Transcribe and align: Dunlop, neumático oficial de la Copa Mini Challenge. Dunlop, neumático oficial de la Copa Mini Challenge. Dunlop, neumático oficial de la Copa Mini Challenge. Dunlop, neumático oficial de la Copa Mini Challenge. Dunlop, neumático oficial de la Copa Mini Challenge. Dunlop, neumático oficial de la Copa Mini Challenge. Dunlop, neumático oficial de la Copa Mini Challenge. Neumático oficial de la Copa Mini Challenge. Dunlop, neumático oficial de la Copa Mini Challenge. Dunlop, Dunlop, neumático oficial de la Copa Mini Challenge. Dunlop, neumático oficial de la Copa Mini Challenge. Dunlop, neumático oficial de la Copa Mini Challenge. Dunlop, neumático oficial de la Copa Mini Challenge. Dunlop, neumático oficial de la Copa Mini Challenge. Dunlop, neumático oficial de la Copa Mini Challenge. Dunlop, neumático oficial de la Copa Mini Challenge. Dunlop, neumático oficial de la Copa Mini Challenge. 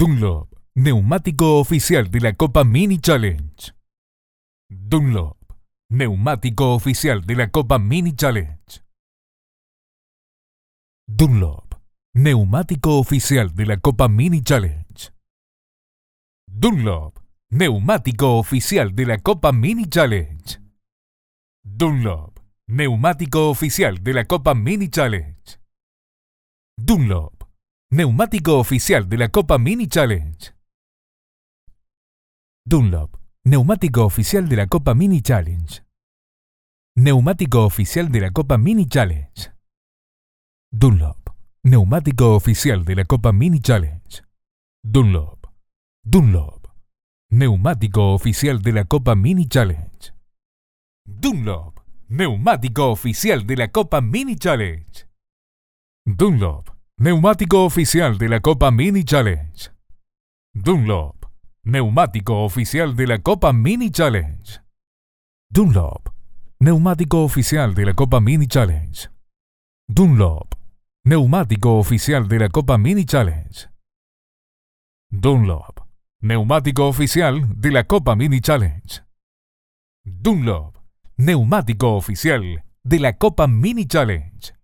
Dunlop, 0.00 0.48
neumático 0.76 1.58
oficial 1.58 2.10
de 2.10 2.20
la 2.20 2.32
Copa 2.32 2.64
Mini 2.64 2.98
Challenge. 3.00 3.74
Dunlop, 4.70 5.36
neumático 5.90 6.72
oficial 6.72 7.20
de 7.26 7.36
la 7.36 7.50
Copa 7.50 7.78
Mini 7.78 8.14
Challenge. 8.14 8.82
Dunlop, 11.06 11.74
neumático 12.14 12.98
oficial 12.98 13.54
de 13.54 13.66
la 13.66 13.76
Copa 13.76 14.08
Mini 14.08 14.40
Challenge. 14.42 15.12
Dunlop, 16.48 17.18
neumático 17.50 18.38
oficial 18.38 18.94
de 18.94 19.04
la 19.04 19.18
Copa 19.18 19.52
Mini 19.52 19.84
Challenge. 19.84 20.62
Dunlop, 21.62 22.38
neumático 22.68 23.50
oficial 23.50 24.02
de 24.02 24.14
la 24.14 24.24
Copa 24.24 24.54
Mini 24.54 24.88
Challenge. 24.88 25.60
Dunlop, 26.78 27.39
neumático 27.92 28.56
oficial 28.56 29.08
de 29.08 29.18
la 29.18 29.30
Copa 29.30 29.58
Mini 29.58 29.88
Challenge. 29.88 30.54
Dunlop, 32.64 33.16
neumático 33.44 34.04
oficial 34.04 34.48
de 34.48 34.56
la 34.56 34.68
Copa 34.68 34.94
Mini 34.94 35.20
Challenge. 35.22 35.82
Neumático 36.96 37.64
oficial 37.64 38.12
de 38.12 38.20
la 38.20 38.30
Copa 38.30 38.58
Mini 38.58 38.86
Challenge. 38.86 39.50
Dunlop, 40.72 41.30
neumático 41.64 42.36
oficial 42.36 42.84
de 42.84 42.94
la 42.94 43.04
Copa 43.06 43.32
Mini 43.32 43.58
Challenge. 43.58 44.22
Dunlop, 44.84 45.46
Dunlop, 46.04 46.68
neumático 47.28 48.14
oficial 48.14 48.62
de 48.62 48.72
la 48.72 48.84
Copa 48.84 49.16
Mini 49.16 49.48
Challenge. 49.48 50.14
Dunlop, 51.04 51.80
neumático 52.06 52.88
oficial 52.92 53.44
de 53.48 53.56
la 53.56 53.68
Copa 53.72 54.00
Mini 54.00 54.36
Challenge. 54.36 55.08
Dunlop, 56.06 56.79
neumático 57.00 57.64
oficial 57.64 58.18
de 58.18 58.28
la 58.28 58.40
Copa 58.40 58.70
Mini 58.70 59.04
Challenge. 59.04 59.70
Dunlop, 60.52 61.24
neumático 61.64 62.44
oficial 62.44 62.94
de 62.94 63.06
la 63.06 63.20
Copa 63.20 63.54
Mini 63.54 63.90
Challenge. 63.90 64.60
Dunlop, 65.50 66.10
neumático 66.58 67.24
oficial 67.24 67.74
de 67.74 67.86
la 67.86 67.94
Copa 67.94 68.20
Mini 68.20 68.46
Challenge. 68.46 69.08
Dunlop, 69.88 70.54
neumático 71.02 71.78
oficial 71.78 72.28
de 72.28 72.38
la 72.38 72.50
Copa 72.50 72.76
Mini 72.76 73.06
Challenge. 73.06 73.70
Dunlop, 75.10 75.80
neumático 76.20 76.86
oficial 76.86 77.58
de 77.62 77.70
la 77.70 77.84
Copa 77.84 78.14
Mini 78.14 78.42
Challenge. 78.42 79.00
Dunlop, 80.04 80.76
neumático 81.16 81.96
oficial 81.96 82.62
de 82.84 82.98
la 82.98 83.16
Copa 83.16 83.46
Mini 83.46 83.86
Challenge. 83.86 84.59